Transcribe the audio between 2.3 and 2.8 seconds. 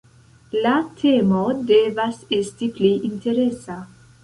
esti